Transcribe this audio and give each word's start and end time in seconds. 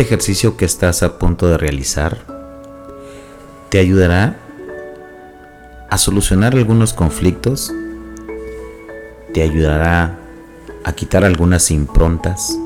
Este 0.00 0.14
ejercicio 0.14 0.56
que 0.56 0.64
estás 0.64 1.02
a 1.02 1.18
punto 1.18 1.46
de 1.46 1.58
realizar 1.58 2.24
te 3.68 3.78
ayudará 3.78 4.38
a 5.90 5.98
solucionar 5.98 6.54
algunos 6.54 6.94
conflictos, 6.94 7.70
te 9.34 9.42
ayudará 9.42 10.18
a 10.84 10.92
quitar 10.94 11.22
algunas 11.22 11.70
improntas. 11.70 12.58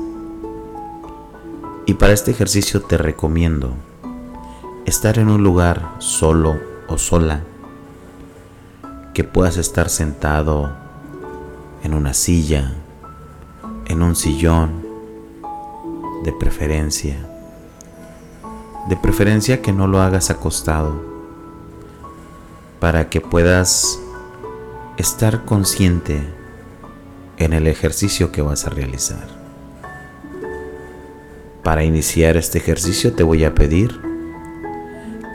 Y 1.85 1.95
para 1.95 2.13
este 2.13 2.31
ejercicio 2.31 2.81
te 2.83 2.97
recomiendo 2.97 3.73
estar 4.85 5.19
en 5.19 5.27
un 5.27 5.43
lugar 5.43 5.91
solo 5.99 6.57
o 6.87 6.97
sola, 6.97 7.41
que 9.13 9.25
puedas 9.25 9.57
estar 9.57 9.89
sentado 9.89 10.73
en 11.83 11.95
una 11.95 12.13
silla, 12.13 12.75
en 13.87 14.03
un 14.03 14.15
sillón, 14.15 14.84
de 16.25 16.33
preferencia. 16.33 17.15
De 18.89 18.97
preferencia 18.97 19.61
que 19.61 19.71
no 19.71 19.87
lo 19.87 20.01
hagas 20.01 20.31
acostado, 20.31 20.99
para 22.79 23.09
que 23.09 23.21
puedas 23.21 23.99
estar 24.97 25.45
consciente 25.45 26.19
en 27.37 27.53
el 27.53 27.67
ejercicio 27.67 28.31
que 28.31 28.41
vas 28.41 28.65
a 28.65 28.71
realizar. 28.71 29.27
Para 31.63 31.83
iniciar 31.83 32.37
este 32.37 32.57
ejercicio 32.57 33.13
te 33.13 33.23
voy 33.23 33.43
a 33.43 33.53
pedir 33.53 34.01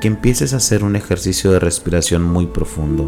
que 0.01 0.09
empieces 0.09 0.55
a 0.55 0.57
hacer 0.57 0.83
un 0.83 0.97
ejercicio 0.97 1.53
de 1.53 1.61
respiración 1.61 2.23
muy 2.23 2.47
profundo, 2.47 3.05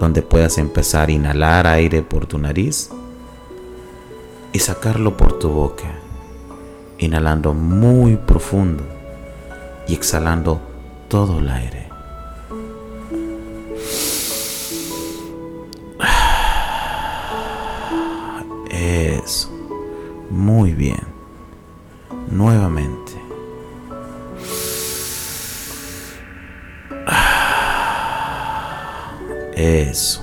donde 0.00 0.22
puedas 0.22 0.56
empezar 0.56 1.08
a 1.08 1.12
inhalar 1.12 1.66
aire 1.66 2.02
por 2.02 2.26
tu 2.26 2.38
nariz 2.38 2.88
y 4.52 4.58
sacarlo 4.58 5.16
por 5.16 5.38
tu 5.38 5.48
boca, 5.48 6.01
inhalando 7.02 7.52
muy 7.52 8.16
profundo 8.16 8.84
y 9.88 9.94
exhalando 9.94 10.60
todo 11.08 11.40
el 11.40 11.48
aire. 11.48 11.88
Eso, 18.70 19.50
muy 20.30 20.72
bien. 20.72 21.02
Nuevamente. 22.30 23.12
Eso, 29.54 30.22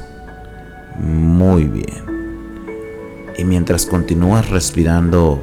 muy 0.97 1.66
bien. 1.66 2.09
Y 3.38 3.43
mientras 3.43 3.86
continúas 3.86 4.49
respirando 4.49 5.39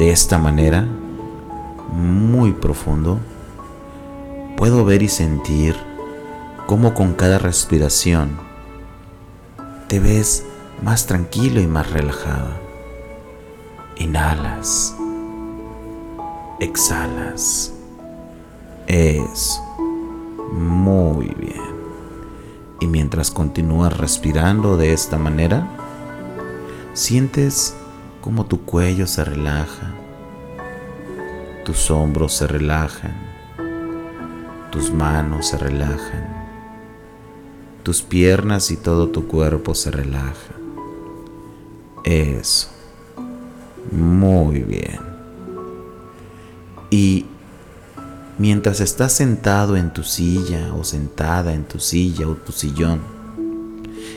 de 0.00 0.12
esta 0.12 0.38
manera, 0.38 0.86
muy 1.92 2.52
profundo, 2.54 3.20
puedo 4.56 4.86
ver 4.86 5.02
y 5.02 5.10
sentir 5.10 5.76
cómo 6.66 6.94
con 6.94 7.12
cada 7.12 7.38
respiración 7.38 8.30
te 9.88 10.00
ves 10.00 10.46
más 10.82 11.04
tranquilo 11.04 11.60
y 11.60 11.66
más 11.66 11.90
relajado. 11.90 12.48
Inhalas, 13.96 14.96
exhalas. 16.60 17.74
Eso, 18.86 19.62
muy 20.50 21.26
bien. 21.38 21.60
Y 22.80 22.86
mientras 22.86 23.30
continúas 23.30 23.94
respirando 23.94 24.78
de 24.78 24.94
esta 24.94 25.18
manera, 25.18 25.68
Sientes 26.92 27.76
como 28.20 28.46
tu 28.46 28.64
cuello 28.64 29.06
se 29.06 29.24
relaja, 29.24 29.94
tus 31.64 31.90
hombros 31.90 32.34
se 32.34 32.46
relajan, 32.46 33.14
tus 34.70 34.92
manos 34.92 35.48
se 35.48 35.58
relajan, 35.58 36.48
tus 37.82 38.02
piernas 38.02 38.70
y 38.70 38.76
todo 38.76 39.08
tu 39.08 39.26
cuerpo 39.26 39.74
se 39.74 39.90
relaja. 39.90 40.54
Eso. 42.04 42.68
Muy 43.90 44.60
bien. 44.60 44.98
Y 46.90 47.26
mientras 48.38 48.80
estás 48.80 49.12
sentado 49.12 49.76
en 49.76 49.92
tu 49.92 50.02
silla 50.02 50.74
o 50.74 50.84
sentada 50.84 51.52
en 51.52 51.64
tu 51.64 51.78
silla 51.78 52.28
o 52.28 52.34
tu 52.34 52.52
sillón, 52.52 53.00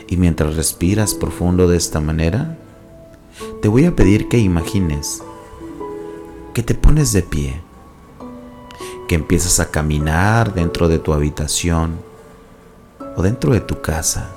y 0.08 0.18
mientras 0.18 0.56
respiras 0.56 1.14
profundo 1.14 1.68
de 1.68 1.78
esta 1.78 2.00
manera, 2.00 2.58
te 3.62 3.68
voy 3.68 3.86
a 3.86 3.96
pedir 3.96 4.30
que 4.30 4.38
imagines 4.38 5.24
que 6.54 6.64
te 6.64 6.76
pones 6.76 7.12
de 7.14 7.24
pie, 7.24 7.62
que 9.08 9.16
empiezas 9.16 9.60
a 9.60 9.72
caminar 9.72 10.54
dentro 10.54 10.88
de 10.88 11.00
tu 11.00 11.14
habitación 11.14 12.00
o 13.16 13.22
dentro 13.22 13.54
de 13.54 13.60
tu 13.60 13.82
casa 13.82 14.30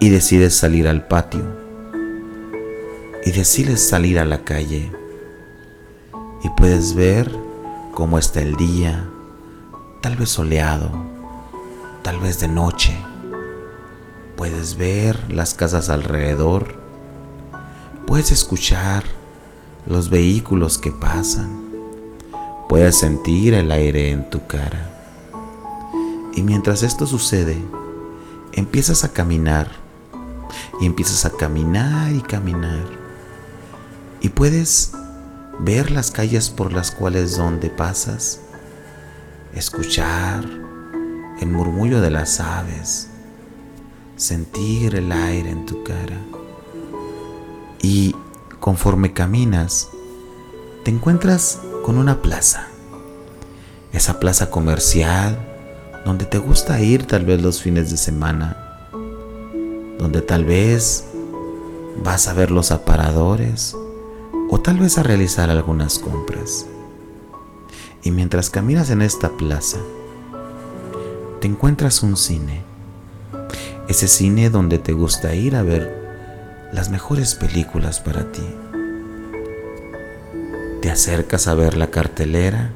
y 0.00 0.08
decides 0.08 0.54
salir 0.54 0.88
al 0.88 1.06
patio 1.06 1.44
y 3.24 3.32
decides 3.32 3.88
salir 3.88 4.18
a 4.18 4.24
la 4.24 4.44
calle 4.44 4.92
y 6.42 6.48
puedes 6.50 6.94
ver 6.94 7.30
cómo 7.92 8.18
está 8.18 8.40
el 8.40 8.56
día, 8.56 9.08
tal 10.00 10.16
vez 10.16 10.30
soleado, 10.30 10.90
tal 12.02 12.18
vez 12.20 12.40
de 12.40 12.48
noche 12.48 12.96
Puedes 14.36 14.76
ver 14.76 15.32
las 15.32 15.54
casas 15.54 15.88
alrededor. 15.88 16.74
Puedes 18.06 18.30
escuchar 18.30 19.04
los 19.86 20.10
vehículos 20.10 20.78
que 20.78 20.90
pasan. 20.92 21.64
Puedes 22.68 22.98
sentir 22.98 23.54
el 23.54 23.70
aire 23.70 24.10
en 24.10 24.28
tu 24.28 24.46
cara. 24.46 24.90
Y 26.34 26.42
mientras 26.42 26.82
esto 26.82 27.06
sucede, 27.06 27.56
empiezas 28.52 29.04
a 29.04 29.12
caminar. 29.12 29.70
Y 30.80 30.86
empiezas 30.86 31.24
a 31.24 31.30
caminar 31.30 32.12
y 32.12 32.20
caminar. 32.20 32.84
Y 34.20 34.30
puedes 34.30 34.92
ver 35.60 35.90
las 35.90 36.10
calles 36.10 36.50
por 36.50 36.72
las 36.72 36.90
cuales 36.90 37.36
donde 37.36 37.70
pasas. 37.70 38.40
Escuchar 39.54 40.44
el 41.40 41.48
murmullo 41.48 42.00
de 42.00 42.10
las 42.10 42.40
aves 42.40 43.08
sentir 44.16 44.94
el 44.94 45.12
aire 45.12 45.50
en 45.50 45.66
tu 45.66 45.84
cara. 45.84 46.18
Y 47.82 48.15
conforme 48.66 49.12
caminas, 49.12 49.90
te 50.82 50.90
encuentras 50.90 51.60
con 51.84 51.98
una 51.98 52.20
plaza. 52.20 52.66
Esa 53.92 54.18
plaza 54.18 54.50
comercial 54.50 55.38
donde 56.04 56.24
te 56.24 56.38
gusta 56.38 56.80
ir 56.80 57.06
tal 57.06 57.24
vez 57.24 57.40
los 57.40 57.62
fines 57.62 57.92
de 57.92 57.96
semana. 57.96 58.56
Donde 60.00 60.20
tal 60.20 60.44
vez 60.44 61.04
vas 62.02 62.26
a 62.26 62.32
ver 62.32 62.50
los 62.50 62.72
aparadores 62.72 63.76
o 64.50 64.60
tal 64.60 64.80
vez 64.80 64.98
a 64.98 65.04
realizar 65.04 65.48
algunas 65.48 66.00
compras. 66.00 66.66
Y 68.02 68.10
mientras 68.10 68.50
caminas 68.50 68.90
en 68.90 69.00
esta 69.00 69.28
plaza, 69.28 69.78
te 71.40 71.46
encuentras 71.46 72.02
un 72.02 72.16
cine 72.16 72.64
ese 73.86 74.08
cine 74.08 74.50
donde 74.50 74.80
te 74.80 74.92
gusta 74.92 75.36
ir 75.36 75.54
a 75.54 75.62
ver 75.62 76.05
las 76.76 76.90
mejores 76.90 77.34
películas 77.34 78.00
para 78.00 78.30
ti. 78.32 78.46
Te 80.82 80.90
acercas 80.90 81.48
a 81.48 81.54
ver 81.54 81.74
la 81.74 81.86
cartelera 81.86 82.70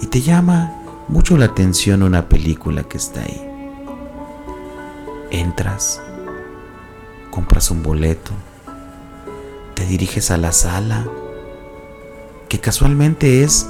y 0.00 0.08
te 0.08 0.22
llama 0.22 0.72
mucho 1.06 1.38
la 1.38 1.44
atención 1.44 2.02
una 2.02 2.28
película 2.28 2.82
que 2.82 2.96
está 2.96 3.20
ahí. 3.20 3.48
Entras, 5.30 6.02
compras 7.30 7.70
un 7.70 7.84
boleto, 7.84 8.32
te 9.74 9.86
diriges 9.86 10.32
a 10.32 10.36
la 10.36 10.50
sala, 10.50 11.06
que 12.48 12.58
casualmente 12.58 13.44
es 13.44 13.68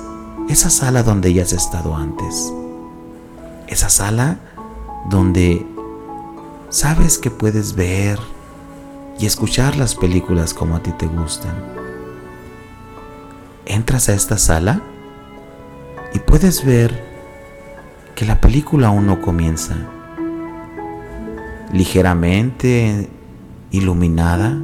esa 0.48 0.70
sala 0.70 1.02
donde 1.02 1.34
ya 1.34 1.42
has 1.42 1.52
estado 1.52 1.94
antes. 1.94 2.50
Esa 3.66 3.90
sala 3.90 4.38
donde 5.10 5.66
sabes 6.70 7.18
que 7.18 7.30
puedes 7.30 7.74
ver 7.74 8.18
y 9.20 9.26
escuchar 9.26 9.76
las 9.76 9.94
películas 9.94 10.54
como 10.54 10.76
a 10.76 10.82
ti 10.82 10.92
te 10.92 11.06
gustan. 11.06 11.54
Entras 13.66 14.08
a 14.08 14.14
esta 14.14 14.38
sala 14.38 14.80
y 16.14 16.18
puedes 16.20 16.64
ver 16.64 17.04
que 18.14 18.24
la 18.24 18.40
película 18.40 18.88
aún 18.88 19.06
no 19.06 19.20
comienza. 19.20 19.76
Ligeramente 21.70 23.10
iluminada, 23.70 24.58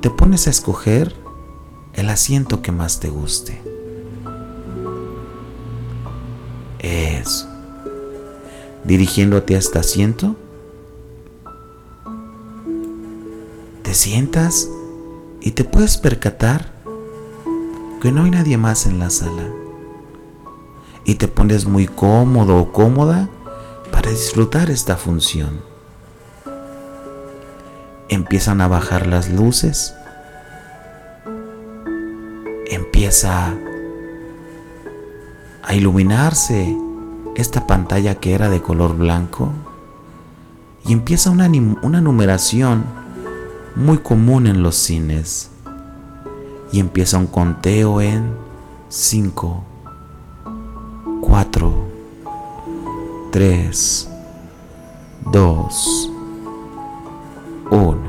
te 0.00 0.08
pones 0.08 0.46
a 0.46 0.50
escoger 0.50 1.14
el 1.94 2.08
asiento 2.10 2.62
que 2.62 2.70
más 2.70 3.00
te 3.00 3.08
guste. 3.08 3.60
Eso. 6.78 7.48
Dirigiéndote 8.84 9.56
a 9.56 9.58
este 9.58 9.80
asiento, 9.80 10.36
te 13.90 13.94
sientas 13.94 14.70
y 15.40 15.50
te 15.50 15.64
puedes 15.64 15.98
percatar 15.98 16.70
que 18.00 18.12
no 18.12 18.22
hay 18.22 18.30
nadie 18.30 18.56
más 18.56 18.86
en 18.86 19.00
la 19.00 19.10
sala. 19.10 19.48
Y 21.04 21.16
te 21.16 21.26
pones 21.26 21.66
muy 21.66 21.88
cómodo 21.88 22.56
o 22.58 22.70
cómoda 22.70 23.28
para 23.90 24.12
disfrutar 24.12 24.70
esta 24.70 24.96
función. 24.96 25.62
Empiezan 28.08 28.60
a 28.60 28.68
bajar 28.68 29.08
las 29.08 29.28
luces. 29.28 29.92
Empieza 32.70 33.56
a 35.64 35.74
iluminarse 35.74 36.76
esta 37.34 37.66
pantalla 37.66 38.14
que 38.14 38.34
era 38.34 38.48
de 38.50 38.62
color 38.62 38.96
blanco 38.96 39.52
y 40.86 40.92
empieza 40.92 41.30
una, 41.30 41.50
una 41.82 42.00
numeración 42.00 42.99
muy 43.76 43.98
común 43.98 44.46
en 44.46 44.62
los 44.62 44.76
cines 44.76 45.50
y 46.72 46.80
empieza 46.80 47.18
un 47.18 47.26
conteo 47.26 48.00
en 48.00 48.34
5, 48.88 49.64
4, 51.20 51.88
3, 53.32 54.08
2, 55.32 56.10
1, 57.70 58.00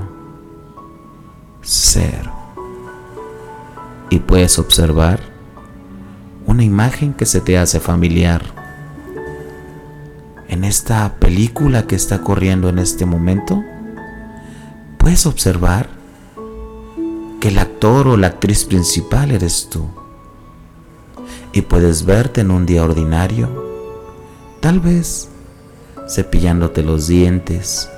0. 1.62 2.32
Y 4.10 4.20
puedes 4.20 4.60
observar 4.60 5.20
una 6.46 6.64
imagen 6.64 7.14
que 7.14 7.26
se 7.26 7.42
te 7.42 7.58
hace 7.58 7.80
familiar. 7.80 8.42
En 10.48 10.66
esta 10.66 11.16
película 11.20 11.88
que 11.88 11.96
está 11.96 12.22
corriendo 12.22 12.68
en 12.70 12.80
este 12.80 13.06
momento, 13.06 13.64
puedes 15.02 15.26
observar 15.26 15.90
que 17.40 17.48
el 17.48 17.58
actor 17.58 18.08
o 18.08 18.18
la 18.18 18.28
actriz 18.28 18.66
principal 18.66 19.32
eres 19.32 19.68
tú. 19.68 19.90
Y 21.54 21.62
puedes 21.64 22.06
verte 22.06 22.42
en 22.42 22.52
un 22.52 22.68
día 22.68 22.84
ordinario, 22.84 23.50
tal 24.60 24.80
vez 24.80 25.28
cepillándote 26.08 26.84
los 26.84 27.08
dientes, 27.08 27.90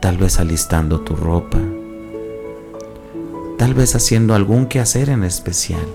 tal 0.00 0.18
vez 0.18 0.38
alistando 0.38 1.00
tu 1.00 1.16
ropa, 1.16 1.58
tal 3.58 3.74
vez 3.74 3.96
haciendo 3.96 4.34
algún 4.34 4.66
quehacer 4.66 5.10
en 5.10 5.24
especial. 5.24 5.86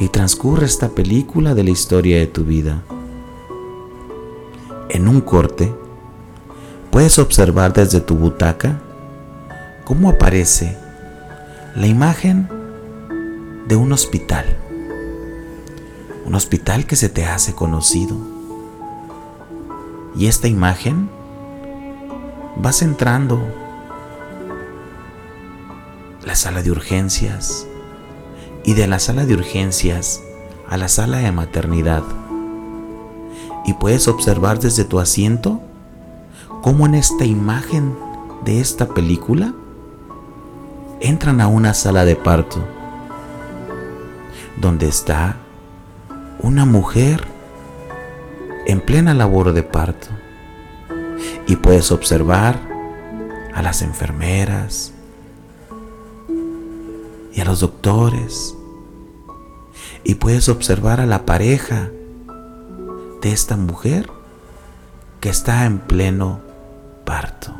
Y 0.00 0.08
transcurre 0.08 0.66
esta 0.66 0.88
película 0.88 1.54
de 1.54 1.62
la 1.62 1.70
historia 1.70 2.18
de 2.18 2.26
tu 2.26 2.42
vida. 2.42 2.82
En 4.88 5.06
un 5.06 5.20
corte, 5.20 5.72
puedes 6.94 7.18
observar 7.18 7.72
desde 7.72 8.00
tu 8.00 8.14
butaca 8.14 8.80
cómo 9.84 10.10
aparece 10.10 10.78
la 11.74 11.88
imagen 11.88 12.48
de 13.66 13.74
un 13.74 13.92
hospital. 13.92 14.44
Un 16.24 16.36
hospital 16.36 16.86
que 16.86 16.94
se 16.94 17.08
te 17.08 17.24
hace 17.24 17.52
conocido. 17.52 18.16
Y 20.14 20.28
esta 20.28 20.46
imagen 20.46 21.10
vas 22.58 22.80
entrando 22.80 23.42
la 26.24 26.36
sala 26.36 26.62
de 26.62 26.70
urgencias 26.70 27.66
y 28.62 28.74
de 28.74 28.86
la 28.86 29.00
sala 29.00 29.26
de 29.26 29.34
urgencias 29.34 30.22
a 30.68 30.76
la 30.76 30.86
sala 30.86 31.18
de 31.18 31.32
maternidad. 31.32 32.04
Y 33.66 33.72
puedes 33.72 34.06
observar 34.06 34.60
desde 34.60 34.84
tu 34.84 35.00
asiento 35.00 35.60
cómo 36.64 36.86
en 36.86 36.94
esta 36.94 37.26
imagen 37.26 37.94
de 38.46 38.58
esta 38.58 38.88
película 38.88 39.52
entran 40.98 41.42
a 41.42 41.46
una 41.46 41.74
sala 41.74 42.06
de 42.06 42.16
parto 42.16 42.64
donde 44.56 44.88
está 44.88 45.36
una 46.38 46.64
mujer 46.64 47.26
en 48.66 48.80
plena 48.80 49.12
labor 49.12 49.52
de 49.52 49.62
parto 49.62 50.06
y 51.46 51.56
puedes 51.56 51.92
observar 51.92 52.58
a 53.52 53.60
las 53.60 53.82
enfermeras 53.82 54.94
y 57.34 57.42
a 57.42 57.44
los 57.44 57.60
doctores. 57.60 58.56
Y 60.02 60.14
puedes 60.14 60.48
observar 60.48 61.02
a 61.02 61.06
la 61.06 61.26
pareja 61.26 61.90
de 63.20 63.32
esta 63.32 63.58
mujer 63.58 64.08
que 65.20 65.28
está 65.28 65.66
en 65.66 65.78
pleno 65.80 66.53
parto 67.04 67.54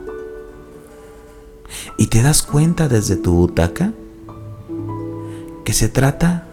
y 1.96 2.08
te 2.08 2.22
das 2.22 2.42
cuenta 2.42 2.88
desde 2.88 3.16
tu 3.16 3.32
butaca 3.32 3.92
que 5.64 5.72
se 5.72 5.88
trata 5.88 6.46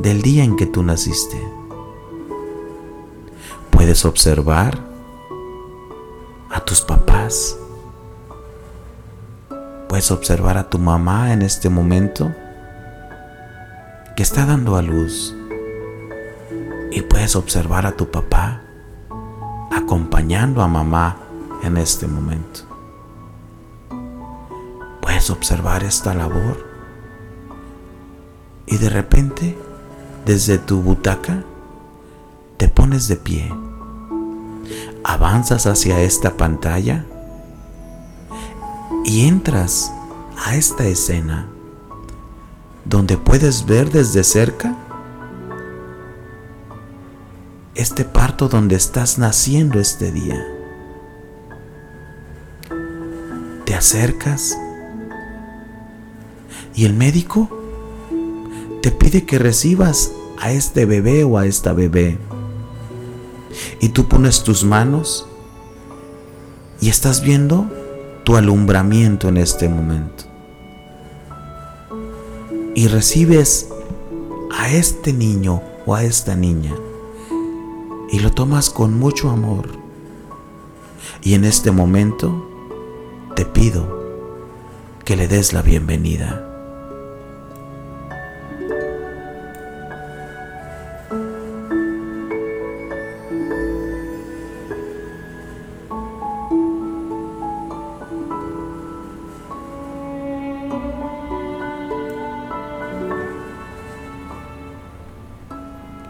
del 0.00 0.22
día 0.22 0.44
en 0.44 0.56
que 0.56 0.66
tú 0.66 0.82
naciste. 0.82 1.40
Puedes 3.70 4.04
observar 4.04 4.78
a 6.50 6.60
tus 6.60 6.80
papás. 6.80 7.56
Puedes 9.88 10.10
observar 10.10 10.58
a 10.58 10.68
tu 10.68 10.78
mamá 10.78 11.32
en 11.32 11.42
este 11.42 11.68
momento 11.68 12.32
que 14.16 14.22
está 14.22 14.46
dando 14.46 14.76
a 14.76 14.82
luz. 14.82 15.34
Y 16.90 17.02
puedes 17.02 17.36
observar 17.36 17.86
a 17.86 17.92
tu 17.92 18.10
papá 18.10 18.62
acompañando 19.70 20.62
a 20.62 20.68
mamá 20.68 21.25
en 21.66 21.76
este 21.76 22.06
momento 22.06 22.76
observar 25.30 25.84
esta 25.84 26.14
labor 26.14 26.64
y 28.66 28.76
de 28.78 28.88
repente 28.88 29.56
desde 30.24 30.58
tu 30.58 30.80
butaca 30.82 31.44
te 32.56 32.68
pones 32.68 33.06
de 33.08 33.16
pie, 33.16 33.52
avanzas 35.04 35.66
hacia 35.66 36.00
esta 36.00 36.36
pantalla 36.36 37.04
y 39.04 39.28
entras 39.28 39.92
a 40.44 40.56
esta 40.56 40.84
escena 40.84 41.48
donde 42.84 43.16
puedes 43.16 43.66
ver 43.66 43.90
desde 43.90 44.24
cerca 44.24 44.74
este 47.74 48.04
parto 48.04 48.48
donde 48.48 48.74
estás 48.74 49.18
naciendo 49.18 49.78
este 49.80 50.10
día. 50.10 50.55
Acercas 53.86 54.58
y 56.74 56.86
el 56.86 56.94
médico 56.94 57.48
te 58.82 58.90
pide 58.90 59.24
que 59.24 59.38
recibas 59.38 60.10
a 60.40 60.50
este 60.50 60.86
bebé 60.86 61.22
o 61.22 61.38
a 61.38 61.46
esta 61.46 61.72
bebé. 61.72 62.18
Y 63.80 63.90
tú 63.90 64.08
pones 64.08 64.42
tus 64.42 64.64
manos 64.64 65.28
y 66.80 66.88
estás 66.88 67.22
viendo 67.22 67.70
tu 68.24 68.36
alumbramiento 68.36 69.28
en 69.28 69.36
este 69.36 69.68
momento. 69.68 70.24
Y 72.74 72.88
recibes 72.88 73.68
a 74.50 74.68
este 74.68 75.12
niño 75.12 75.62
o 75.86 75.94
a 75.94 76.02
esta 76.02 76.34
niña 76.34 76.74
y 78.10 78.18
lo 78.18 78.32
tomas 78.32 78.68
con 78.68 78.98
mucho 78.98 79.30
amor. 79.30 79.68
Y 81.22 81.34
en 81.34 81.44
este 81.44 81.70
momento 81.70 82.55
te 83.36 83.44
pido 83.44 83.86
que 85.04 85.14
le 85.14 85.28
des 85.28 85.52
la 85.52 85.60
bienvenida. 85.60 86.42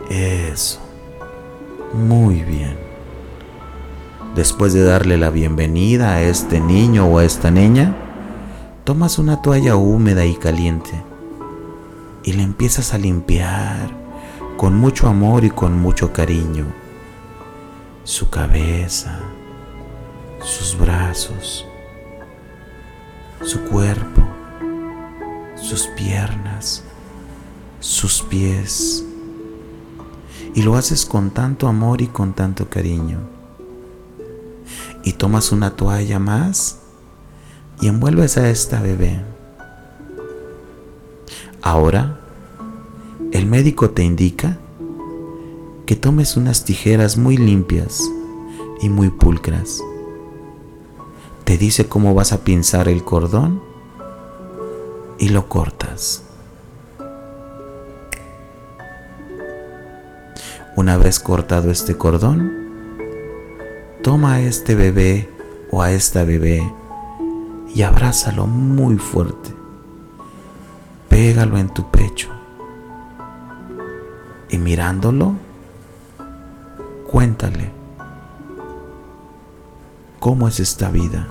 Eso. 0.08 0.80
Muy 1.92 2.44
bien. 2.44 2.85
Después 4.36 4.74
de 4.74 4.84
darle 4.84 5.16
la 5.16 5.30
bienvenida 5.30 6.12
a 6.12 6.20
este 6.20 6.60
niño 6.60 7.06
o 7.06 7.18
a 7.18 7.24
esta 7.24 7.50
niña, 7.50 7.96
tomas 8.84 9.18
una 9.18 9.40
toalla 9.40 9.76
húmeda 9.76 10.26
y 10.26 10.34
caliente 10.34 10.90
y 12.22 12.34
le 12.34 12.42
empiezas 12.42 12.92
a 12.92 12.98
limpiar 12.98 13.88
con 14.58 14.76
mucho 14.76 15.08
amor 15.08 15.46
y 15.46 15.50
con 15.50 15.80
mucho 15.80 16.12
cariño 16.12 16.66
su 18.04 18.28
cabeza, 18.28 19.20
sus 20.42 20.78
brazos, 20.78 21.66
su 23.40 23.62
cuerpo, 23.62 24.20
sus 25.54 25.86
piernas, 25.96 26.84
sus 27.80 28.20
pies 28.20 29.02
Y 30.54 30.62
lo 30.62 30.76
haces 30.76 31.06
con 31.06 31.30
tanto 31.30 31.68
amor 31.68 32.02
y 32.02 32.08
con 32.08 32.34
tanto 32.34 32.68
cariño. 32.68 33.35
Y 35.06 35.12
tomas 35.12 35.52
una 35.52 35.76
toalla 35.76 36.18
más 36.18 36.80
y 37.80 37.86
envuelves 37.86 38.38
a 38.38 38.50
esta 38.50 38.82
bebé. 38.82 39.22
Ahora, 41.62 42.18
el 43.30 43.46
médico 43.46 43.90
te 43.90 44.02
indica 44.02 44.58
que 45.86 45.94
tomes 45.94 46.36
unas 46.36 46.64
tijeras 46.64 47.16
muy 47.16 47.36
limpias 47.36 48.02
y 48.80 48.88
muy 48.88 49.10
pulcras. 49.10 49.80
Te 51.44 51.56
dice 51.56 51.88
cómo 51.88 52.12
vas 52.12 52.32
a 52.32 52.42
pinzar 52.42 52.88
el 52.88 53.04
cordón 53.04 53.62
y 55.20 55.28
lo 55.28 55.48
cortas. 55.48 56.24
Una 60.74 60.96
vez 60.96 61.20
cortado 61.20 61.70
este 61.70 61.96
cordón, 61.96 62.65
toma 64.06 64.34
a 64.34 64.40
este 64.40 64.76
bebé 64.76 65.28
o 65.72 65.82
a 65.82 65.90
esta 65.90 66.22
bebé 66.22 66.62
y 67.74 67.82
abrázalo 67.82 68.46
muy 68.46 68.98
fuerte. 68.98 69.52
Pégalo 71.08 71.58
en 71.58 71.68
tu 71.70 71.90
pecho. 71.90 72.28
Y 74.48 74.58
mirándolo, 74.58 75.34
cuéntale 77.10 77.72
cómo 80.20 80.46
es 80.46 80.60
esta 80.60 80.88
vida. 80.88 81.26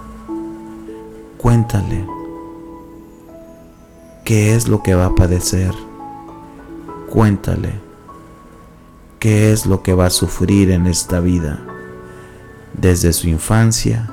Cuéntale 1.38 2.05
qué 4.25 4.53
es 4.53 4.67
lo 4.67 4.84
que 4.84 4.96
va 4.96 5.05
a 5.05 5.15
padecer. 5.15 5.74
Cuéntale 7.10 7.72
qué 9.20 9.53
es 9.53 9.65
lo 9.65 9.82
que 9.82 9.94
va 9.94 10.08
a 10.08 10.10
sufrir 10.10 10.72
en 10.72 10.88
esta 10.88 11.22
vida, 11.22 11.75
desde 12.77 13.13
su 13.13 13.27
infancia 13.27 14.10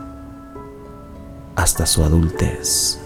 hasta 1.57 1.87
su 1.87 2.03
adultez. 2.05 3.02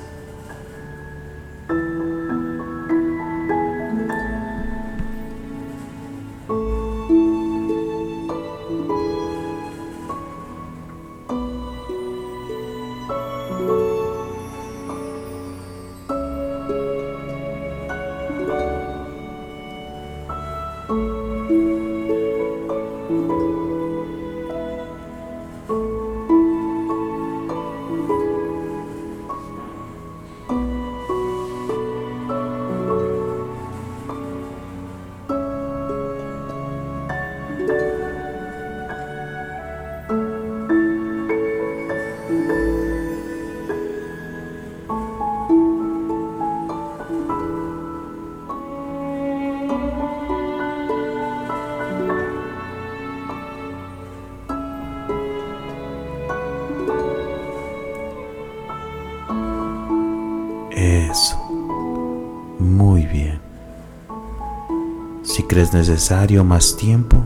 Crees 65.56 65.72
necesario 65.72 66.44
más 66.44 66.76
tiempo, 66.76 67.16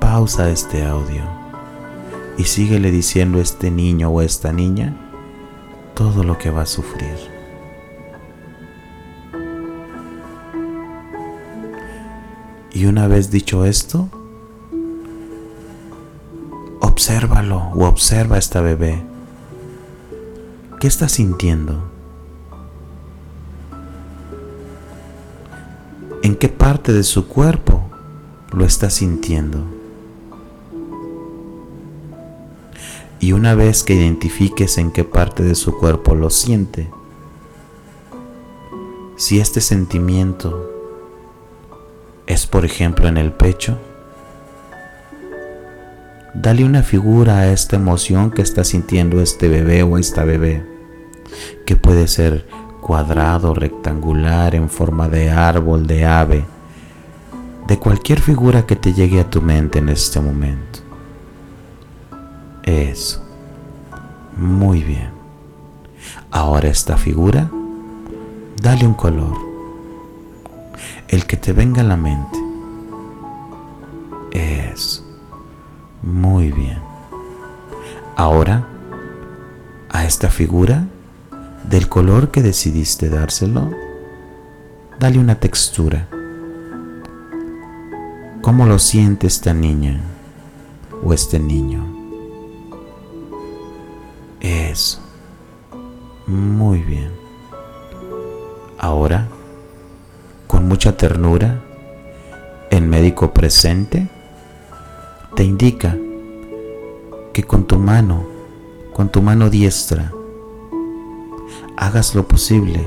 pausa 0.00 0.48
este 0.48 0.86
audio 0.86 1.22
y 2.38 2.44
síguele 2.44 2.90
diciendo 2.90 3.40
a 3.40 3.42
este 3.42 3.70
niño 3.70 4.08
o 4.08 4.20
a 4.20 4.24
esta 4.24 4.50
niña 4.50 4.96
todo 5.92 6.24
lo 6.24 6.38
que 6.38 6.48
va 6.48 6.62
a 6.62 6.66
sufrir. 6.66 7.18
Y 12.72 12.86
una 12.86 13.06
vez 13.06 13.30
dicho 13.30 13.66
esto, 13.66 14.08
obsérvalo 16.80 17.58
o 17.74 17.84
observa 17.84 18.36
a 18.36 18.38
esta 18.38 18.62
bebé 18.62 19.04
¿Qué 20.80 20.86
está 20.86 21.10
sintiendo? 21.10 21.89
¿En 26.22 26.36
qué 26.36 26.48
parte 26.48 26.92
de 26.92 27.02
su 27.02 27.28
cuerpo 27.28 27.82
lo 28.52 28.66
está 28.66 28.90
sintiendo? 28.90 29.64
Y 33.20 33.32
una 33.32 33.54
vez 33.54 33.82
que 33.82 33.94
identifiques 33.94 34.76
en 34.76 34.92
qué 34.92 35.04
parte 35.04 35.42
de 35.42 35.54
su 35.54 35.78
cuerpo 35.78 36.14
lo 36.14 36.28
siente, 36.28 36.90
si 39.16 39.40
este 39.40 39.62
sentimiento 39.62 40.70
es 42.26 42.46
por 42.46 42.66
ejemplo 42.66 43.08
en 43.08 43.16
el 43.16 43.32
pecho, 43.32 43.78
dale 46.34 46.64
una 46.64 46.82
figura 46.82 47.38
a 47.38 47.52
esta 47.52 47.76
emoción 47.76 48.30
que 48.30 48.42
está 48.42 48.64
sintiendo 48.64 49.22
este 49.22 49.48
bebé 49.48 49.82
o 49.82 49.96
esta 49.96 50.24
bebé 50.24 50.66
que 51.64 51.76
puede 51.76 52.08
ser 52.08 52.46
cuadrado, 52.90 53.54
rectangular, 53.54 54.56
en 54.56 54.68
forma 54.68 55.08
de 55.08 55.30
árbol, 55.30 55.86
de 55.86 56.04
ave, 56.04 56.44
de 57.68 57.78
cualquier 57.78 58.20
figura 58.20 58.66
que 58.66 58.74
te 58.74 58.92
llegue 58.92 59.20
a 59.20 59.30
tu 59.30 59.40
mente 59.40 59.78
en 59.78 59.90
este 59.90 60.20
momento. 60.20 60.80
Eso. 62.64 63.22
Muy 64.36 64.82
bien. 64.82 65.10
Ahora 66.32 66.66
esta 66.66 66.96
figura, 66.96 67.48
dale 68.60 68.84
un 68.84 68.94
color. 68.94 69.36
El 71.06 71.26
que 71.26 71.36
te 71.36 71.52
venga 71.52 71.82
a 71.82 71.84
la 71.84 71.96
mente. 71.96 72.38
Eso. 74.32 75.04
Muy 76.02 76.50
bien. 76.50 76.80
Ahora, 78.16 78.66
a 79.90 80.04
esta 80.04 80.28
figura, 80.28 80.88
del 81.68 81.88
color 81.88 82.30
que 82.30 82.42
decidiste 82.42 83.08
dárselo, 83.08 83.70
dale 84.98 85.18
una 85.18 85.36
textura. 85.40 86.08
¿Cómo 88.42 88.66
lo 88.66 88.78
siente 88.78 89.26
esta 89.26 89.52
niña 89.52 90.00
o 91.04 91.12
este 91.12 91.38
niño? 91.38 91.86
Eso. 94.40 95.00
Muy 96.26 96.82
bien. 96.82 97.10
Ahora, 98.78 99.28
con 100.46 100.66
mucha 100.66 100.96
ternura, 100.96 101.60
el 102.70 102.86
médico 102.86 103.32
presente 103.32 104.08
te 105.34 105.44
indica 105.44 105.96
que 107.32 107.44
con 107.44 107.66
tu 107.66 107.78
mano, 107.78 108.26
con 108.92 109.10
tu 109.10 109.22
mano 109.22 109.50
diestra, 109.50 110.12
hagas 111.80 112.14
lo 112.14 112.28
posible 112.28 112.86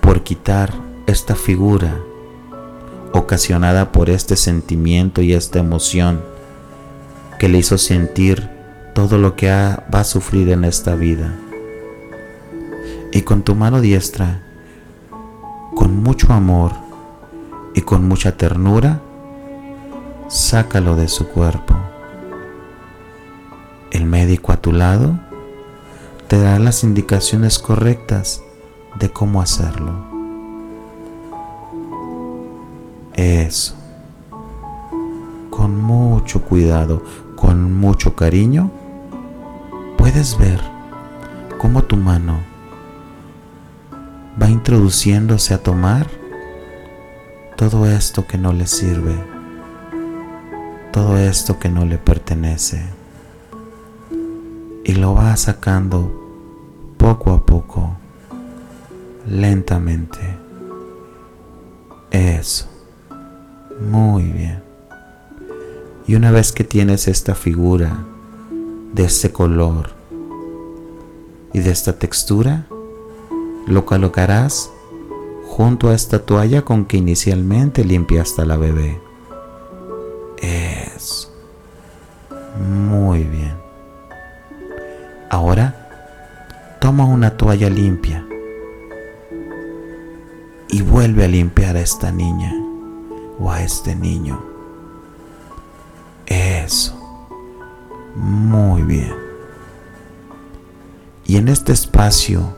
por 0.00 0.22
quitar 0.22 0.72
esta 1.06 1.34
figura 1.34 2.00
ocasionada 3.12 3.92
por 3.92 4.08
este 4.08 4.34
sentimiento 4.34 5.20
y 5.20 5.34
esta 5.34 5.58
emoción 5.58 6.22
que 7.38 7.50
le 7.50 7.58
hizo 7.58 7.76
sentir 7.76 8.48
todo 8.94 9.18
lo 9.18 9.36
que 9.36 9.50
va 9.50 10.00
a 10.00 10.04
sufrir 10.04 10.48
en 10.48 10.64
esta 10.64 10.94
vida. 10.94 11.36
Y 13.12 13.22
con 13.22 13.42
tu 13.42 13.54
mano 13.54 13.82
diestra, 13.82 14.42
con 15.74 16.02
mucho 16.02 16.32
amor 16.32 16.72
y 17.74 17.82
con 17.82 18.08
mucha 18.08 18.38
ternura, 18.38 19.02
sácalo 20.28 20.96
de 20.96 21.08
su 21.08 21.28
cuerpo. 21.28 21.76
El 23.90 24.06
médico 24.06 24.52
a 24.52 24.56
tu 24.56 24.72
lado 24.72 25.29
te 26.30 26.38
dará 26.38 26.60
las 26.60 26.84
indicaciones 26.84 27.58
correctas 27.58 28.40
de 29.00 29.10
cómo 29.10 29.42
hacerlo. 29.42 29.92
Eso. 33.14 33.74
Con 35.50 35.82
mucho 35.82 36.40
cuidado, 36.42 37.02
con 37.34 37.74
mucho 37.76 38.14
cariño, 38.14 38.70
puedes 39.98 40.38
ver 40.38 40.60
cómo 41.58 41.82
tu 41.82 41.96
mano 41.96 42.38
va 44.40 44.48
introduciéndose 44.48 45.52
a 45.52 45.60
tomar 45.60 46.06
todo 47.56 47.86
esto 47.86 48.28
que 48.28 48.38
no 48.38 48.52
le 48.52 48.68
sirve, 48.68 49.16
todo 50.92 51.18
esto 51.18 51.58
que 51.58 51.68
no 51.68 51.84
le 51.84 51.98
pertenece, 51.98 52.99
y 54.90 54.94
lo 54.94 55.14
va 55.14 55.36
sacando 55.36 56.10
poco 56.96 57.30
a 57.30 57.46
poco, 57.46 57.96
lentamente. 59.28 60.18
Eso. 62.10 62.66
Muy 63.88 64.24
bien. 64.24 64.60
Y 66.08 66.16
una 66.16 66.32
vez 66.32 66.50
que 66.50 66.64
tienes 66.64 67.06
esta 67.06 67.36
figura 67.36 68.04
de 68.92 69.04
este 69.04 69.30
color 69.30 69.90
y 71.52 71.60
de 71.60 71.70
esta 71.70 71.92
textura, 71.92 72.66
lo 73.68 73.86
colocarás 73.86 74.72
junto 75.46 75.90
a 75.90 75.94
esta 75.94 76.18
toalla 76.26 76.62
con 76.62 76.84
que 76.84 76.96
inicialmente 76.96 77.84
limpiaste 77.84 78.42
a 78.42 78.44
la 78.44 78.56
bebé. 78.56 79.00
Toalla 87.50 87.68
limpia 87.68 88.24
y 90.68 90.82
vuelve 90.82 91.24
a 91.24 91.26
limpiar 91.26 91.74
a 91.74 91.80
esta 91.80 92.12
niña 92.12 92.54
o 93.40 93.50
a 93.50 93.60
este 93.64 93.96
niño. 93.96 94.40
Eso. 96.26 96.94
Muy 98.14 98.82
bien. 98.82 99.12
Y 101.26 101.38
en 101.38 101.48
este 101.48 101.72
espacio 101.72 102.54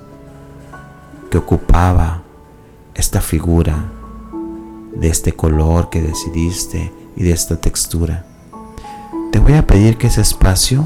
que 1.31 1.39
ocupaba 1.39 2.21
esta 2.95 3.23
figura 3.23 3.91
de 4.95 5.09
este 5.09 5.33
color 5.33 5.89
que 5.89 6.03
decidiste 6.03 6.93
y 7.17 7.23
de 7.23 7.33
esta 7.33 7.57
textura, 7.57 8.27
te 9.31 9.39
voy 9.39 9.55
a 9.55 9.67
pedir 9.67 9.97
que 9.97 10.09
ese 10.09 10.21
espacio 10.21 10.85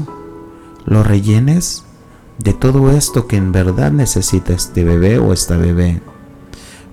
lo 0.85 1.03
rellenes 1.03 1.83
de 2.37 2.53
todo 2.53 2.91
esto 2.91 3.27
que 3.27 3.35
en 3.35 3.51
verdad 3.51 3.91
necesita 3.91 4.53
este 4.53 4.83
bebé 4.83 5.17
o 5.17 5.33
esta 5.33 5.57
bebé. 5.57 6.01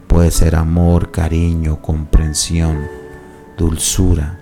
Puede 0.06 0.30
ser 0.30 0.56
amor, 0.56 1.10
cariño, 1.10 1.82
comprensión, 1.82 2.86
dulzura. 3.58 4.38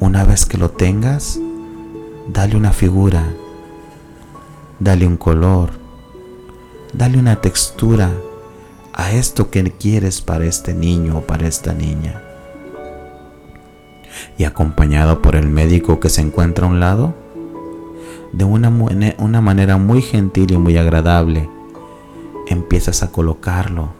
Una 0.00 0.24
vez 0.24 0.46
que 0.46 0.58
lo 0.58 0.70
tengas, 0.70 1.38
dale 2.28 2.56
una 2.56 2.72
figura, 2.72 3.24
dale 4.78 5.06
un 5.06 5.16
color, 5.16 5.70
dale 6.92 7.18
una 7.18 7.40
textura 7.40 8.10
a 8.92 9.12
esto 9.12 9.50
que 9.50 9.72
quieres 9.72 10.20
para 10.20 10.44
este 10.44 10.74
niño 10.74 11.18
o 11.18 11.20
para 11.22 11.48
esta 11.48 11.72
niña. 11.72 12.20
Y 14.38 14.44
acompañado 14.44 15.22
por 15.22 15.36
el 15.36 15.48
médico 15.48 16.00
que 16.00 16.08
se 16.08 16.20
encuentra 16.20 16.66
a 16.66 16.70
un 16.70 16.80
lado, 16.80 17.14
de 18.32 18.44
una, 18.44 18.72
una 19.18 19.40
manera 19.40 19.76
muy 19.76 20.02
gentil 20.02 20.50
y 20.52 20.56
muy 20.56 20.76
agradable, 20.76 21.48
empiezas 22.48 23.02
a 23.02 23.12
colocarlo 23.12 23.90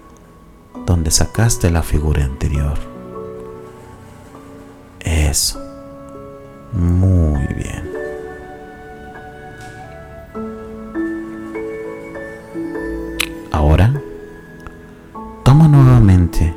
donde 0.87 1.11
sacaste 1.11 1.71
la 1.71 1.83
figura 1.83 2.25
anterior. 2.25 2.75
Eso. 5.01 5.61
Muy 6.73 7.47
bien. 7.55 7.91
Ahora, 13.53 13.95
toma 15.45 15.69
nuevamente 15.69 16.55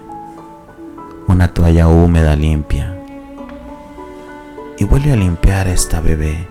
una 1.28 1.54
toalla 1.54 1.88
húmeda 1.88 2.36
limpia 2.36 2.97
y 4.78 4.86
vuelve 4.86 5.12
a 5.12 5.16
limpiar 5.16 5.68
a 5.68 5.74
esta 5.74 6.02
bebé 6.02 6.48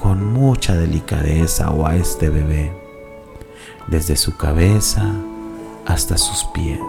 con 0.00 0.32
mucha 0.32 0.74
delicadeza 0.74 1.70
o 1.70 1.86
a 1.86 1.94
este 1.94 2.30
bebé, 2.30 2.72
desde 3.86 4.16
su 4.16 4.36
cabeza 4.36 5.12
hasta 5.86 6.16
sus 6.16 6.44
pies. 6.54 6.80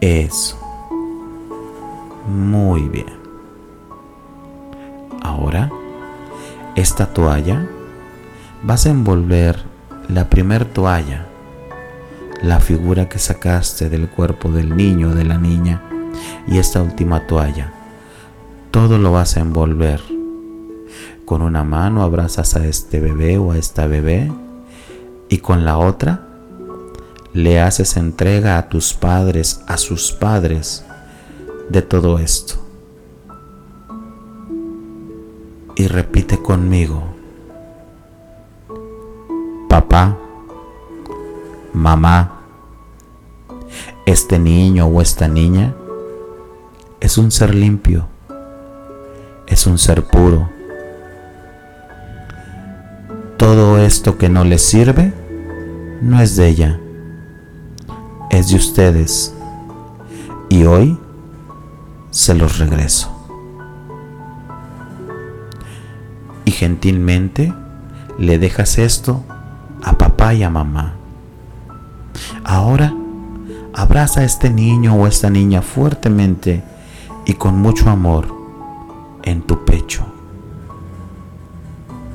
Eso. 0.00 0.58
Muy 2.28 2.82
bien. 2.88 3.18
Ahora, 5.22 5.70
esta 6.76 7.12
toalla 7.12 7.66
vas 8.62 8.86
a 8.86 8.90
envolver 8.90 9.62
la 10.08 10.28
primer 10.30 10.64
toalla, 10.64 11.26
la 12.42 12.60
figura 12.60 13.08
que 13.08 13.18
sacaste 13.18 13.90
del 13.90 14.08
cuerpo 14.08 14.50
del 14.50 14.76
niño 14.76 15.08
o 15.08 15.14
de 15.14 15.24
la 15.24 15.38
niña, 15.38 15.82
y 16.46 16.58
esta 16.58 16.82
última 16.82 17.26
toalla. 17.26 17.72
Todo 18.70 18.98
lo 18.98 19.12
vas 19.12 19.36
a 19.36 19.40
envolver 19.40 20.00
con 21.24 21.42
una 21.42 21.62
mano 21.62 22.02
abrazas 22.02 22.56
a 22.56 22.66
este 22.66 22.98
bebé 23.00 23.38
o 23.38 23.52
a 23.52 23.56
esta 23.56 23.86
bebé 23.86 24.32
y 25.28 25.38
con 25.38 25.64
la 25.64 25.78
otra 25.78 26.26
le 27.32 27.60
haces 27.60 27.96
entrega 27.96 28.58
a 28.58 28.68
tus 28.68 28.94
padres, 28.94 29.62
a 29.68 29.76
sus 29.76 30.10
padres 30.12 30.84
de 31.68 31.82
todo 31.82 32.18
esto. 32.18 32.54
Y 35.76 35.86
repite 35.86 36.42
conmigo, 36.42 37.04
papá, 39.68 40.18
mamá, 41.72 42.40
este 44.04 44.38
niño 44.38 44.86
o 44.86 45.00
esta 45.00 45.28
niña 45.28 45.76
es 47.00 47.18
un 47.18 47.30
ser 47.30 47.54
limpio, 47.54 48.06
es 49.46 49.66
un 49.66 49.78
ser 49.78 50.04
puro 50.04 50.60
todo 53.40 53.78
esto 53.78 54.18
que 54.18 54.28
no 54.28 54.44
les 54.44 54.60
sirve 54.60 55.14
no 56.02 56.20
es 56.20 56.36
de 56.36 56.46
ella, 56.46 56.78
es 58.28 58.50
de 58.50 58.56
ustedes. 58.56 59.34
Y 60.50 60.64
hoy 60.64 60.98
se 62.10 62.34
los 62.34 62.58
regreso. 62.58 63.10
Y 66.44 66.50
gentilmente 66.50 67.50
le 68.18 68.38
dejas 68.38 68.76
esto 68.76 69.24
a 69.82 69.96
papá 69.96 70.34
y 70.34 70.42
a 70.42 70.50
mamá. 70.50 70.96
Ahora 72.44 72.92
abraza 73.72 74.20
a 74.20 74.24
este 74.24 74.50
niño 74.50 74.96
o 74.96 75.06
esta 75.06 75.30
niña 75.30 75.62
fuertemente 75.62 76.62
y 77.30 77.34
con 77.34 77.60
mucho 77.60 77.88
amor 77.88 78.26
en 79.22 79.42
tu 79.42 79.64
pecho. 79.64 80.04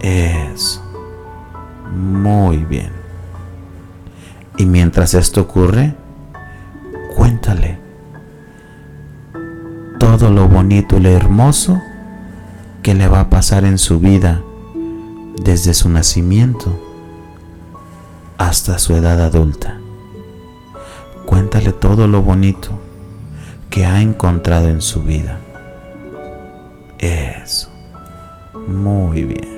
Eso. 0.02 0.84
Muy 1.96 2.58
bien. 2.66 2.92
Y 4.58 4.66
mientras 4.66 5.14
esto 5.14 5.44
ocurre, 5.44 5.96
cuéntale 7.16 7.80
todo 9.98 10.32
lo 10.32 10.50
bonito 10.50 10.98
y 10.98 11.00
lo 11.00 11.10
hermoso 11.10 11.82
que 12.84 12.94
le 12.94 13.08
va 13.08 13.22
a 13.22 13.30
pasar 13.30 13.64
en 13.64 13.78
su 13.78 14.02
vida 14.02 14.42
desde 15.42 15.74
su 15.74 15.88
nacimiento 15.88 16.78
hasta 18.38 18.80
su 18.80 18.94
edad 18.96 19.22
adulta. 19.22 19.80
Cuéntale 21.26 21.72
todo 21.72 22.06
lo 22.06 22.22
bonito 22.22 22.85
que 23.76 23.86
ha 23.86 24.02
encontrado 24.02 24.70
en 24.70 24.80
su 24.82 25.04
vida. 25.04 25.38
Eso. 26.98 27.70
Muy 28.70 29.26
bien. 29.26 29.54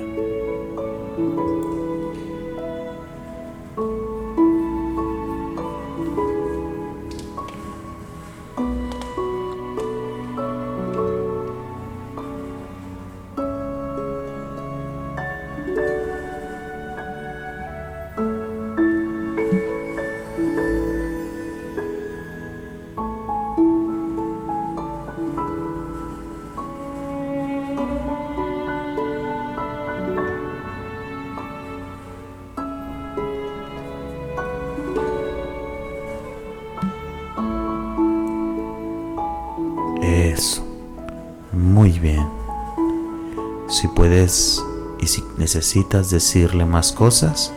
Necesitas 45.38 46.10
decirle 46.10 46.64
más 46.64 46.92
cosas, 46.92 47.52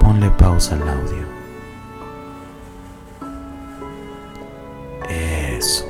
ponle 0.00 0.30
pausa 0.30 0.74
al 0.74 0.82
audio. 0.82 1.22
Eso. 5.08 5.86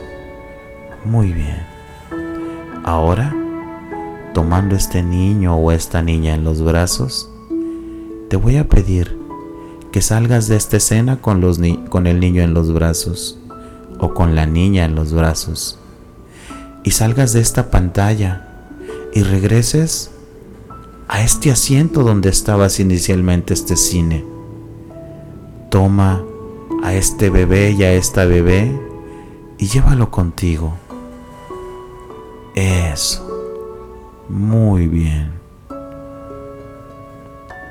Muy 1.05 1.33
bien. 1.33 1.67
Ahora, 2.85 3.35
tomando 4.35 4.77
este 4.77 5.03
niño 5.03 5.57
o 5.57 5.73
esta 5.73 6.03
niña 6.03 6.35
en 6.35 6.45
los 6.45 6.63
brazos, 6.63 7.31
te 8.29 8.37
voy 8.37 8.57
a 8.57 8.69
pedir 8.69 9.19
que 9.93 10.03
salgas 10.03 10.49
de 10.49 10.57
esta 10.57 10.79
escena 10.79 11.21
con, 11.21 11.41
los 11.41 11.61
con 11.89 12.07
el 12.07 12.19
niño 12.21 12.43
en 12.43 12.55
los 12.55 12.73
brazos 12.73 13.39
o 13.99 14.15
con 14.15 14.35
la 14.35 14.47
niña 14.47 14.85
en 14.85 14.95
los 14.95 15.13
brazos 15.13 15.79
y 16.83 16.93
salgas 16.93 17.33
de 17.33 17.41
esta 17.41 17.71
pantalla 17.71 18.49
y 19.13 19.23
regreses 19.23 20.11
a 21.13 21.21
este 21.21 21.51
asiento 21.51 22.05
donde 22.05 22.31
estabas 22.31 22.81
inicialmente 22.81 23.53
este 23.53 23.77
cine. 23.77 24.25
Toma 25.69 26.25
a 26.83 26.95
este 26.95 27.29
bebé 27.29 27.73
y 27.73 27.83
a 27.83 27.93
esta 27.93 28.25
bebé 28.25 28.73
y 29.59 29.67
llévalo 29.67 30.11
contigo. 30.11 30.73
Eso. 32.55 33.29
Muy 34.31 34.87
bien. 34.87 35.33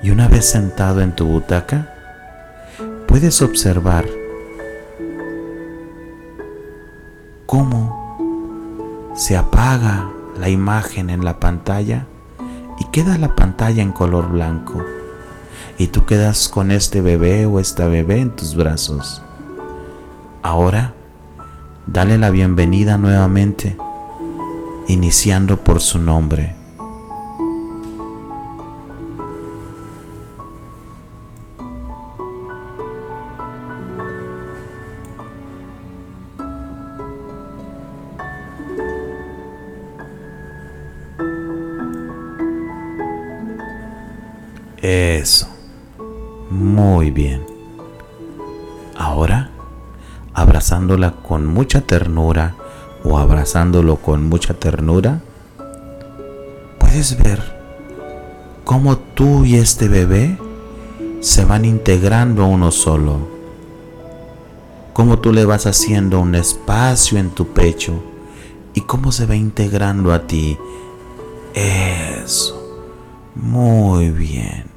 Y 0.04 0.12
una 0.12 0.28
vez 0.28 0.46
sentado 0.46 1.02
en 1.02 1.16
tu 1.16 1.26
butaca, 1.26 1.96
puedes 3.08 3.42
observar 3.42 4.06
cómo 7.48 9.10
se 9.16 9.36
apaga 9.36 10.12
la 10.40 10.48
imagen 10.50 11.10
en 11.10 11.26
la 11.26 11.40
pantalla 11.40 12.06
y 12.82 12.86
queda 12.86 13.20
la 13.20 13.36
pantalla 13.36 13.84
en 13.84 13.92
color 13.92 14.30
blanco. 14.32 14.84
Y 15.78 15.88
tú 15.88 16.06
quedas 16.06 16.50
con 16.50 16.72
este 16.72 17.00
bebé 17.00 17.46
o 17.46 17.60
esta 17.60 17.88
bebé 17.88 18.22
en 18.22 18.32
tus 18.32 18.56
brazos. 18.56 19.22
Ahora, 20.42 20.96
dale 21.86 22.18
la 22.18 22.32
bienvenida 22.32 22.98
nuevamente, 22.98 23.78
iniciando 24.88 25.58
por 25.58 25.80
su 25.80 26.00
nombre. 26.00 26.56
Eso. 45.22 45.48
Muy 46.50 47.12
bien. 47.12 47.46
Ahora, 48.98 49.52
abrazándola 50.34 51.12
con 51.12 51.46
mucha 51.46 51.82
ternura 51.82 52.56
o 53.04 53.20
abrazándolo 53.20 53.98
con 53.98 54.28
mucha 54.28 54.56
ternura, 54.56 55.22
puedes 56.80 57.22
ver 57.22 57.40
cómo 58.64 58.98
tú 58.98 59.46
y 59.46 59.58
este 59.58 59.88
bebé 59.88 60.40
se 61.20 61.46
van 61.46 61.66
integrando 61.66 62.42
a 62.44 62.48
uno 62.48 62.72
solo. 62.72 63.20
Cómo 64.94 65.20
tú 65.20 65.34
le 65.34 65.46
vas 65.46 65.68
haciendo 65.68 66.20
un 66.20 66.34
espacio 66.34 67.20
en 67.20 67.30
tu 67.30 67.54
pecho 67.54 67.94
y 68.74 68.82
cómo 68.82 69.12
se 69.12 69.28
va 69.28 69.36
integrando 69.36 70.14
a 70.14 70.26
ti. 70.26 70.58
Eso. 71.54 72.58
Muy 73.36 74.10
bien. 74.10 74.71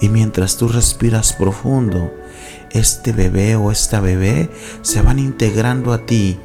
Y 0.00 0.08
mientras 0.08 0.56
tú 0.56 0.68
respiras 0.68 1.32
profundo, 1.32 2.12
este 2.70 3.12
bebé 3.12 3.56
o 3.56 3.70
esta 3.70 4.00
bebé 4.00 4.50
se 4.82 5.02
van 5.02 5.18
integrando 5.18 5.92
a 5.92 6.06
ti, 6.06 6.38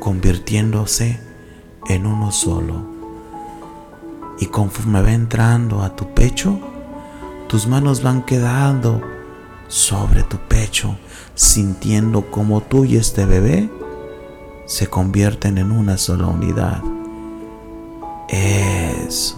convirtiéndose 0.00 1.20
en 1.88 2.06
uno 2.06 2.32
solo. 2.32 2.86
Y 4.38 4.46
conforme 4.46 5.02
va 5.02 5.12
entrando 5.12 5.82
a 5.82 5.94
tu 5.94 6.12
pecho, 6.14 6.58
tus 7.48 7.66
manos 7.66 8.02
van 8.02 8.22
quedando 8.22 9.00
sobre 9.68 10.22
tu 10.22 10.38
pecho, 10.38 10.96
sintiendo 11.34 12.30
como 12.30 12.60
tú 12.60 12.84
y 12.84 12.96
este 12.96 13.26
bebé 13.26 13.70
se 14.66 14.86
convierten 14.88 15.58
en 15.58 15.70
una 15.70 15.98
sola 15.98 16.26
unidad. 16.26 16.82
Eso. 18.28 19.36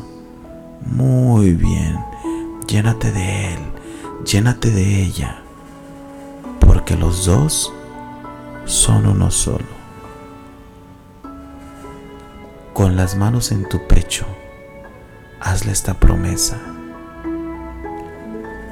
Muy 0.85 1.53
bien. 1.53 2.06
Llénate 2.67 3.13
de 3.13 3.55
él, 3.55 3.61
llénate 4.25 4.71
de 4.71 5.03
ella, 5.05 5.41
porque 6.59 6.97
los 6.97 7.25
dos 7.25 7.73
son 8.65 9.07
uno 9.07 9.31
solo. 9.31 9.77
Con 12.73 12.97
las 12.97 13.17
manos 13.17 13.53
en 13.53 13.69
tu 13.69 13.87
pecho, 13.87 14.27
hazle 15.41 15.71
esta 15.71 15.95
promesa. 15.95 16.61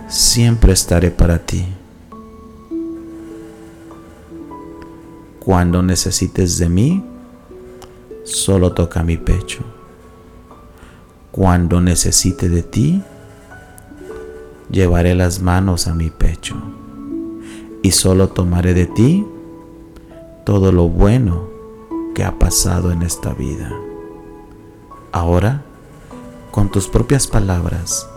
Siempre 0.09 0.73
estaré 0.73 1.13
para 1.13 1.39
ti. 1.39 1.65
Cuando 5.39 5.85
necesites 5.85 6.59
de 6.59 6.69
mí, 6.69 7.05
solo 8.25 8.73
toca 8.73 9.05
mi 9.05 9.19
pecho. 9.19 9.61
Cuando 11.31 11.81
necesite 11.81 12.49
de 12.49 12.63
ti, 12.65 13.03
llevaré 14.71 15.15
las 15.15 15.41
manos 15.41 15.87
a 15.87 15.95
mi 15.95 16.11
pecho 16.11 16.57
y 17.83 17.91
solo 17.91 18.29
tomaré 18.29 18.75
de 18.75 18.87
ti 18.87 19.27
todo 20.45 20.73
lo 20.73 20.89
bueno 20.89 21.49
que 22.15 22.25
ha 22.25 22.39
pasado 22.39 22.93
en 22.93 23.03
esta 23.03 23.33
vida. 23.35 23.71
Ahora, 25.13 25.63
con 26.51 26.71
tus 26.71 26.89
propias 26.89 27.27
palabras, 27.27 28.09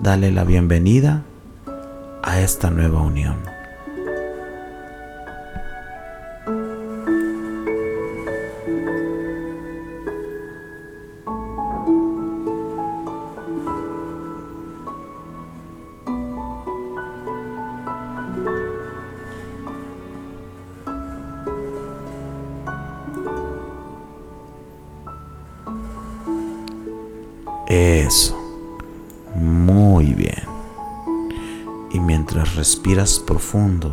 dale 0.00 0.32
la 0.32 0.44
bienvenida 0.44 1.22
a 2.22 2.40
esta 2.40 2.70
nueva 2.70 3.02
unión. 3.02 3.36
Profundo. 33.50 33.92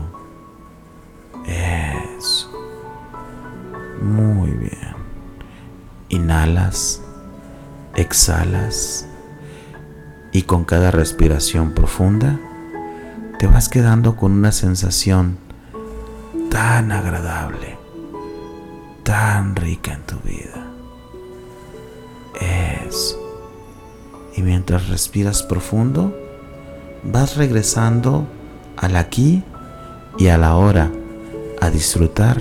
Eso. 1.48 2.52
Muy 4.04 4.52
bien. 4.52 4.96
Inhalas. 6.10 7.02
Exhalas. 7.96 9.08
Y 10.32 10.44
con 10.44 10.64
cada 10.64 10.92
respiración 10.92 11.72
profunda 11.72 12.40
te 13.40 13.48
vas 13.48 13.68
quedando 13.68 14.16
con 14.16 14.34
una 14.34 14.52
sensación 14.52 15.40
tan 16.52 16.92
agradable, 16.92 17.80
tan 19.04 19.56
rica 19.56 19.94
en 19.94 20.04
tu 20.04 20.18
vida. 20.20 20.68
Eso 22.86 23.18
y 24.36 24.44
mientras 24.44 24.88
respiras 24.90 25.42
profundo, 25.42 26.16
vas 27.04 27.38
regresando 27.38 28.28
al 28.78 28.96
aquí 28.96 29.44
y 30.18 30.28
a 30.28 30.38
la 30.38 30.56
hora 30.56 30.92
a 31.60 31.70
disfrutar 31.70 32.40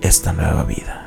esta 0.00 0.32
nueva 0.32 0.64
vida. 0.64 1.03